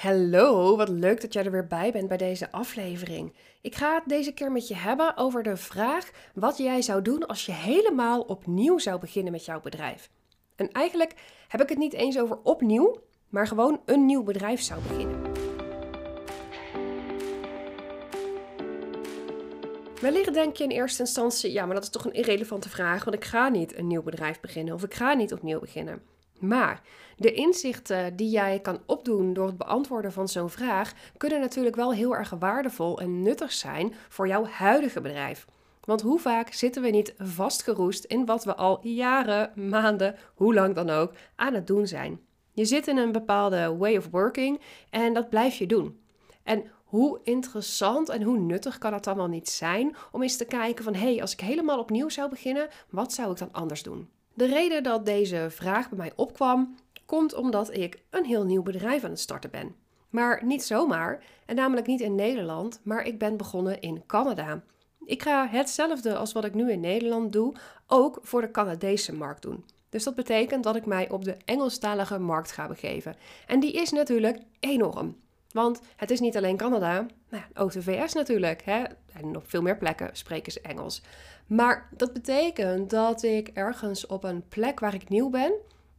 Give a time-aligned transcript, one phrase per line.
[0.00, 3.34] Hallo, wat leuk dat jij er weer bij bent bij deze aflevering.
[3.60, 7.26] Ik ga het deze keer met je hebben over de vraag wat jij zou doen
[7.26, 10.10] als je helemaal opnieuw zou beginnen met jouw bedrijf.
[10.56, 11.14] En eigenlijk
[11.48, 15.32] heb ik het niet eens over opnieuw, maar gewoon een nieuw bedrijf zou beginnen.
[20.00, 23.16] Wellicht denk je in eerste instantie, ja, maar dat is toch een irrelevante vraag, want
[23.16, 26.09] ik ga niet een nieuw bedrijf beginnen of ik ga niet opnieuw beginnen.
[26.40, 26.82] Maar
[27.16, 31.92] de inzichten die jij kan opdoen door het beantwoorden van zo'n vraag kunnen natuurlijk wel
[31.92, 35.46] heel erg waardevol en nuttig zijn voor jouw huidige bedrijf.
[35.80, 40.74] Want hoe vaak zitten we niet vastgeroest in wat we al jaren, maanden, hoe lang
[40.74, 42.20] dan ook, aan het doen zijn?
[42.52, 46.00] Je zit in een bepaalde way of working en dat blijf je doen.
[46.42, 50.44] En hoe interessant en hoe nuttig kan het dan wel niet zijn om eens te
[50.44, 53.82] kijken van hé, hey, als ik helemaal opnieuw zou beginnen, wat zou ik dan anders
[53.82, 54.08] doen?
[54.34, 56.74] De reden dat deze vraag bij mij opkwam,
[57.06, 59.74] komt omdat ik een heel nieuw bedrijf aan het starten ben.
[60.10, 64.62] Maar niet zomaar, en namelijk niet in Nederland, maar ik ben begonnen in Canada.
[65.04, 67.54] Ik ga hetzelfde als wat ik nu in Nederland doe,
[67.86, 69.64] ook voor de Canadese markt doen.
[69.88, 73.16] Dus dat betekent dat ik mij op de Engelstalige markt ga begeven.
[73.46, 75.16] En die is natuurlijk enorm.
[75.52, 78.62] Want het is niet alleen Canada, nou, ook de VS natuurlijk.
[78.62, 78.82] Hè?
[79.12, 81.02] En op veel meer plekken spreken ze Engels.
[81.46, 85.52] Maar dat betekent dat ik ergens op een plek waar ik nieuw ben,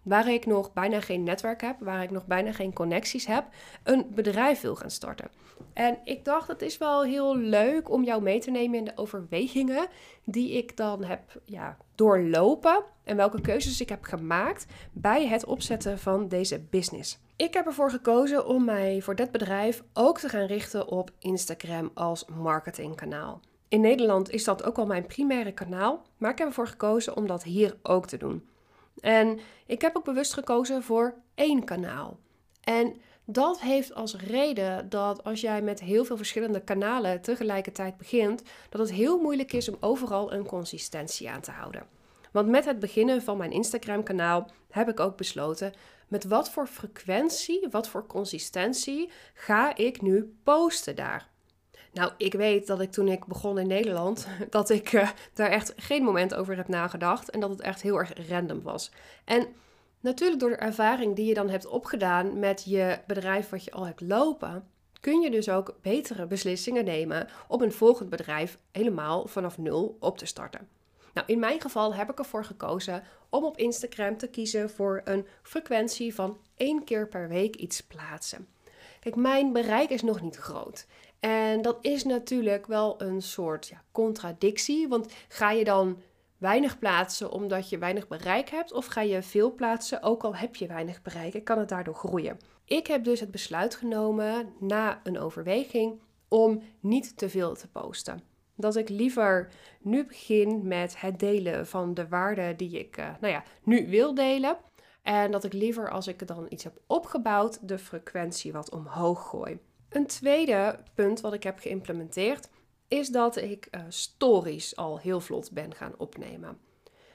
[0.03, 3.45] waar ik nog bijna geen netwerk heb, waar ik nog bijna geen connecties heb,
[3.83, 5.29] een bedrijf wil gaan starten.
[5.73, 8.91] En ik dacht, het is wel heel leuk om jou mee te nemen in de
[8.95, 9.87] overwegingen
[10.25, 15.99] die ik dan heb ja, doorlopen en welke keuzes ik heb gemaakt bij het opzetten
[15.99, 17.19] van deze business.
[17.41, 21.91] Ik heb ervoor gekozen om mij voor dit bedrijf ook te gaan richten op Instagram
[21.93, 23.39] als marketingkanaal.
[23.67, 27.27] In Nederland is dat ook al mijn primaire kanaal, maar ik heb ervoor gekozen om
[27.27, 28.47] dat hier ook te doen.
[28.99, 32.19] En ik heb ook bewust gekozen voor één kanaal.
[32.63, 38.43] En dat heeft als reden dat als jij met heel veel verschillende kanalen tegelijkertijd begint,
[38.69, 42.00] dat het heel moeilijk is om overal een consistentie aan te houden.
[42.31, 45.73] Want met het beginnen van mijn Instagram-kanaal heb ik ook besloten
[46.07, 51.29] met wat voor frequentie, wat voor consistentie ga ik nu posten daar.
[51.93, 55.73] Nou, ik weet dat ik toen ik begon in Nederland, dat ik uh, daar echt
[55.75, 58.91] geen moment over heb nagedacht en dat het echt heel erg random was.
[59.25, 59.47] En
[59.99, 63.85] natuurlijk door de ervaring die je dan hebt opgedaan met je bedrijf wat je al
[63.85, 64.67] hebt lopen,
[64.99, 70.17] kun je dus ook betere beslissingen nemen om een volgend bedrijf helemaal vanaf nul op
[70.17, 70.67] te starten.
[71.13, 75.27] Nou, in mijn geval heb ik ervoor gekozen om op Instagram te kiezen voor een
[75.43, 78.47] frequentie van één keer per week iets plaatsen.
[78.99, 80.87] Kijk, mijn bereik is nog niet groot.
[81.19, 84.87] En dat is natuurlijk wel een soort ja, contradictie.
[84.87, 86.01] Want ga je dan
[86.37, 88.73] weinig plaatsen omdat je weinig bereik hebt?
[88.73, 91.95] Of ga je veel plaatsen ook al heb je weinig bereik en kan het daardoor
[91.95, 92.39] groeien?
[92.65, 98.30] Ik heb dus het besluit genomen na een overweging om niet te veel te posten.
[98.55, 99.49] Dat ik liever
[99.81, 104.13] nu begin met het delen van de waarden die ik uh, nou ja, nu wil
[104.13, 104.57] delen.
[105.01, 109.59] En dat ik liever als ik dan iets heb opgebouwd, de frequentie wat omhoog gooi.
[109.89, 112.49] Een tweede punt wat ik heb geïmplementeerd
[112.87, 116.59] is dat ik uh, stories al heel vlot ben gaan opnemen.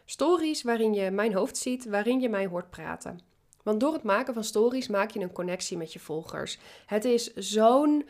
[0.05, 3.21] Stories waarin je mijn hoofd ziet, waarin je mij hoort praten.
[3.63, 6.59] Want door het maken van stories maak je een connectie met je volgers.
[6.87, 8.09] Het is zo'n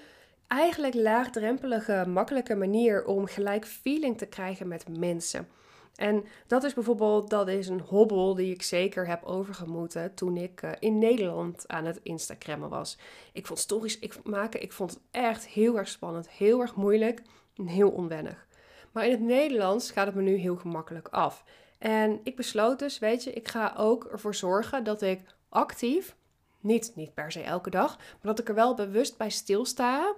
[0.49, 5.49] eigenlijk laagdrempelige, makkelijke manier om gelijk feeling te krijgen met mensen.
[5.97, 10.63] En dat is bijvoorbeeld dat is een hobbel die ik zeker heb overgemoeten toen ik
[10.63, 12.99] uh, in Nederland aan het Instagrammen was.
[13.33, 17.23] Ik vond stories ik maken, ik vond het echt heel erg spannend, heel erg moeilijk
[17.57, 18.47] en heel onwennig.
[18.93, 21.45] Maar in het Nederlands gaat het me nu heel gemakkelijk af.
[21.79, 26.17] En ik besloot dus, weet je, ik ga ook ervoor zorgen dat ik actief,
[26.61, 30.15] niet, niet per se elke dag, maar dat ik er wel bewust bij stilsta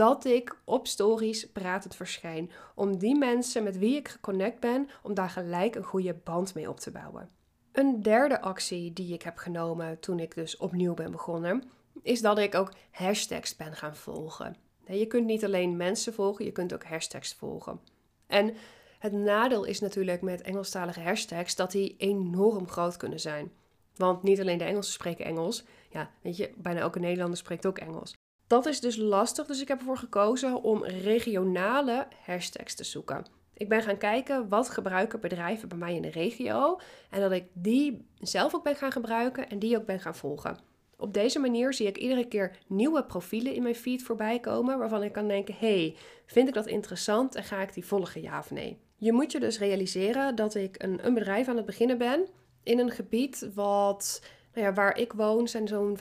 [0.00, 2.50] dat ik op stories pratend verschijn.
[2.74, 6.68] Om die mensen met wie ik geconnect ben, om daar gelijk een goede band mee
[6.68, 7.30] op te bouwen.
[7.72, 11.70] Een derde actie die ik heb genomen toen ik dus opnieuw ben begonnen,
[12.02, 14.56] is dat ik ook hashtags ben gaan volgen.
[14.86, 17.80] Je kunt niet alleen mensen volgen, je kunt ook hashtags volgen.
[18.26, 18.54] En
[18.98, 23.52] het nadeel is natuurlijk met Engelstalige hashtags dat die enorm groot kunnen zijn.
[23.96, 25.64] Want niet alleen de Engelsen spreken Engels.
[25.90, 28.19] Ja, weet je, bijna elke Nederlander spreekt ook Engels.
[28.50, 33.26] Dat is dus lastig, dus ik heb ervoor gekozen om regionale hashtags te zoeken.
[33.54, 36.80] Ik ben gaan kijken wat gebruiken bedrijven bij mij in de regio
[37.10, 40.58] en dat ik die zelf ook ben gaan gebruiken en die ook ben gaan volgen.
[40.96, 45.02] Op deze manier zie ik iedere keer nieuwe profielen in mijn feed voorbij komen waarvan
[45.02, 48.50] ik kan denken: hey, vind ik dat interessant en ga ik die volgen ja of
[48.50, 48.78] nee?
[48.96, 52.26] Je moet je dus realiseren dat ik een, een bedrijf aan het beginnen ben
[52.62, 54.22] in een gebied wat,
[54.54, 55.98] nou ja, waar ik woon, zijn zo'n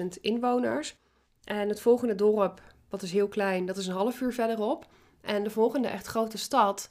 [0.00, 0.96] 25.000 inwoners.
[1.48, 4.86] En het volgende dorp, wat is heel klein, dat is een half uur verderop.
[5.20, 6.90] En de volgende echt grote stad,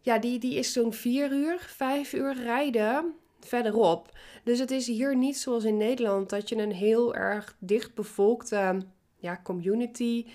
[0.00, 4.18] ja, die, die is zo'n vier uur, vijf uur rijden verderop.
[4.44, 8.78] Dus het is hier niet zoals in Nederland dat je een heel erg dicht bevolkte
[9.16, 10.26] ja, community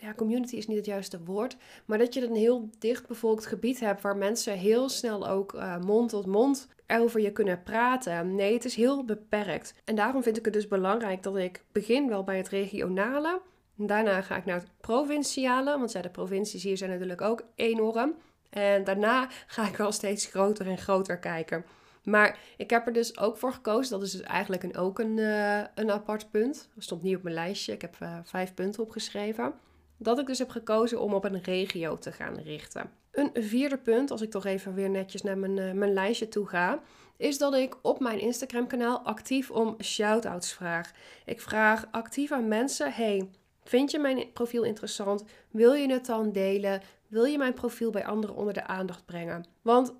[0.00, 1.56] Ja, community is niet het juiste woord.
[1.84, 6.10] Maar dat je een heel dichtbevolkt gebied hebt waar mensen heel snel ook uh, mond
[6.10, 8.34] tot mond over je kunnen praten.
[8.34, 9.74] Nee, het is heel beperkt.
[9.84, 13.40] En daarom vind ik het dus belangrijk dat ik begin wel bij het regionale.
[13.74, 18.14] Daarna ga ik naar het provinciale, want ja, de provincies hier zijn natuurlijk ook enorm.
[18.50, 21.64] En daarna ga ik wel steeds groter en groter kijken.
[22.08, 23.90] Maar ik heb er dus ook voor gekozen.
[23.90, 26.68] Dat is dus eigenlijk een, ook een, uh, een apart punt.
[26.74, 27.72] Dat stond niet op mijn lijstje.
[27.72, 29.54] Ik heb uh, vijf punten opgeschreven.
[29.96, 32.90] Dat ik dus heb gekozen om op een regio te gaan richten.
[33.10, 36.46] Een vierde punt, als ik toch even weer netjes naar mijn, uh, mijn lijstje toe
[36.46, 36.80] ga,
[37.16, 40.92] is dat ik op mijn Instagram kanaal actief om shout-outs vraag.
[41.24, 43.30] Ik vraag actief aan mensen: hey,
[43.64, 45.24] vind je mijn profiel interessant?
[45.50, 46.82] Wil je het dan delen?
[47.06, 49.46] Wil je mijn profiel bij anderen onder de aandacht brengen?
[49.62, 49.94] Want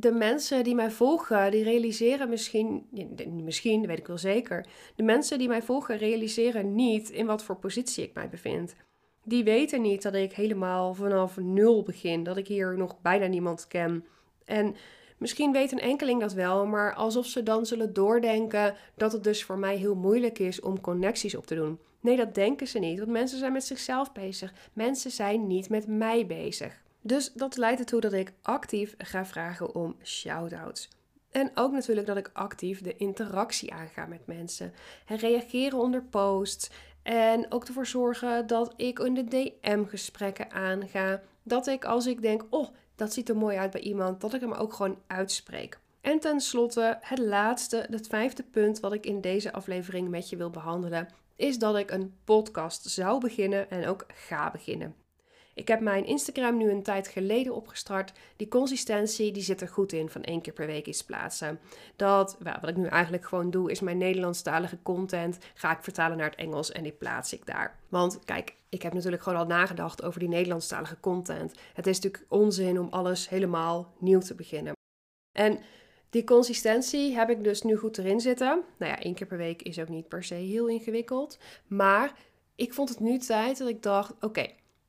[0.00, 2.88] de mensen die mij volgen, die realiseren misschien,
[3.44, 7.56] misschien, weet ik wel zeker, de mensen die mij volgen realiseren niet in wat voor
[7.56, 8.74] positie ik mij bevind.
[9.24, 13.66] Die weten niet dat ik helemaal vanaf nul begin, dat ik hier nog bijna niemand
[13.66, 14.04] ken.
[14.44, 14.74] En
[15.16, 19.44] misschien weet een enkeling dat wel, maar alsof ze dan zullen doordenken dat het dus
[19.44, 21.78] voor mij heel moeilijk is om connecties op te doen.
[22.00, 24.52] Nee, dat denken ze niet, want mensen zijn met zichzelf bezig.
[24.72, 26.86] Mensen zijn niet met mij bezig.
[27.00, 30.88] Dus dat leidt ertoe dat ik actief ga vragen om shout-outs.
[31.30, 34.72] En ook natuurlijk dat ik actief de interactie aanga met mensen.
[35.06, 36.70] En reageren onder posts.
[37.02, 41.20] En ook ervoor zorgen dat ik in de DM-gesprekken aanga.
[41.42, 44.40] Dat ik als ik denk, oh, dat ziet er mooi uit bij iemand, dat ik
[44.40, 45.78] hem ook gewoon uitspreek.
[46.00, 50.50] En tenslotte, het laatste, het vijfde punt wat ik in deze aflevering met je wil
[50.50, 54.94] behandelen, is dat ik een podcast zou beginnen en ook ga beginnen.
[55.58, 58.12] Ik heb mijn Instagram nu een tijd geleden opgestart.
[58.36, 61.60] Die consistentie die zit er goed in van één keer per week iets plaatsen.
[61.96, 66.30] Dat, wat ik nu eigenlijk gewoon doe, is mijn Nederlandstalige content ga ik vertalen naar
[66.30, 67.78] het Engels en die plaats ik daar.
[67.88, 71.54] Want kijk, ik heb natuurlijk gewoon al nagedacht over die Nederlandstalige content.
[71.74, 74.72] Het is natuurlijk onzin om alles helemaal nieuw te beginnen.
[75.38, 75.58] En
[76.10, 78.62] die consistentie heb ik dus nu goed erin zitten.
[78.78, 81.38] Nou ja, één keer per week is ook niet per se heel ingewikkeld.
[81.66, 82.12] Maar
[82.54, 84.46] ik vond het nu tijd dat ik dacht: oké,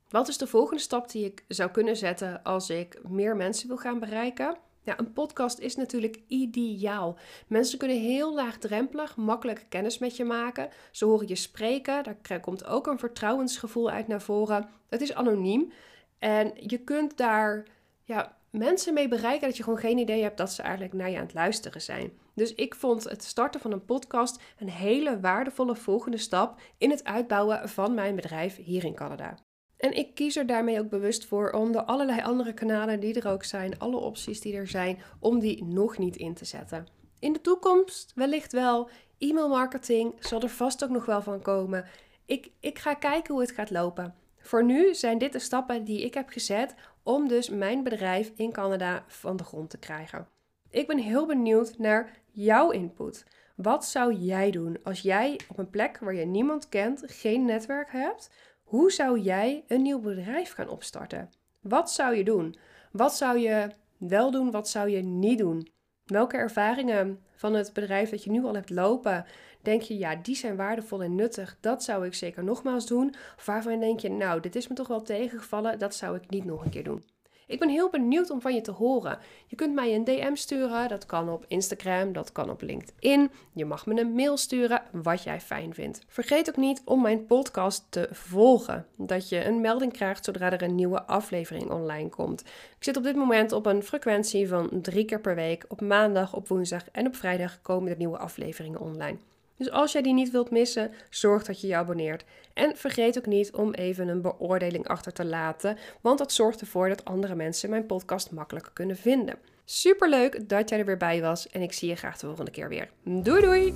[0.10, 3.78] wat is de volgende stap die ik zou kunnen zetten als ik meer mensen wil
[3.78, 4.58] gaan bereiken?
[4.84, 7.18] Ja, een podcast is natuurlijk ideaal.
[7.48, 10.70] Mensen kunnen heel laagdrempelig, makkelijk kennis met je maken.
[10.92, 14.70] Ze horen je spreken, daar komt ook een vertrouwensgevoel uit naar voren.
[14.90, 15.72] Het is anoniem
[16.20, 17.68] en je kunt daar
[18.04, 21.18] ja, mensen mee bereiken dat je gewoon geen idee hebt dat ze eigenlijk naar je
[21.18, 22.12] aan het luisteren zijn.
[22.34, 27.04] Dus ik vond het starten van een podcast een hele waardevolle volgende stap in het
[27.04, 29.38] uitbouwen van mijn bedrijf hier in Canada.
[29.80, 33.32] En ik kies er daarmee ook bewust voor om de allerlei andere kanalen die er
[33.32, 36.88] ook zijn, alle opties die er zijn, om die nog niet in te zetten.
[37.20, 38.90] In de toekomst wellicht wel.
[39.18, 41.86] E-mail marketing zal er vast ook nog wel van komen.
[42.26, 44.16] Ik, ik ga kijken hoe het gaat lopen.
[44.40, 48.52] Voor nu zijn dit de stappen die ik heb gezet om dus mijn bedrijf in
[48.52, 50.28] Canada van de grond te krijgen.
[50.70, 53.26] Ik ben heel benieuwd naar jouw input.
[53.56, 57.92] Wat zou jij doen als jij op een plek waar je niemand kent, geen netwerk
[57.92, 58.30] hebt?
[58.70, 61.30] Hoe zou jij een nieuw bedrijf gaan opstarten?
[61.60, 62.56] Wat zou je doen?
[62.92, 64.52] Wat zou je wel doen?
[64.52, 65.68] Wat zou je niet doen?
[66.06, 69.26] Welke ervaringen van het bedrijf dat je nu al hebt lopen,
[69.62, 71.58] denk je, ja, die zijn waardevol en nuttig.
[71.60, 73.16] Dat zou ik zeker nogmaals doen.
[73.38, 76.46] Of waarvan denk je, nou, dit is me toch wel tegengevallen, dat zou ik niet
[76.46, 77.06] nog een keer doen.
[77.50, 79.18] Ik ben heel benieuwd om van je te horen.
[79.48, 83.32] Je kunt mij een DM sturen, dat kan op Instagram, dat kan op LinkedIn.
[83.54, 86.02] Je mag me een mail sturen, wat jij fijn vindt.
[86.08, 90.62] Vergeet ook niet om mijn podcast te volgen, dat je een melding krijgt zodra er
[90.62, 92.42] een nieuwe aflevering online komt.
[92.42, 95.66] Ik zit op dit moment op een frequentie van drie keer per week.
[95.68, 99.18] Op maandag, op woensdag en op vrijdag komen er nieuwe afleveringen online.
[99.60, 102.24] Dus als jij die niet wilt missen, zorg dat je je abonneert.
[102.54, 106.90] En vergeet ook niet om even een beoordeling achter te laten, want dat zorgt ervoor
[106.90, 109.36] dat andere mensen mijn podcast makkelijker kunnen vinden.
[109.66, 112.52] Super leuk dat jij er weer bij was en ik zie je graag de volgende
[112.52, 112.90] keer weer.
[113.04, 113.74] Doei doei!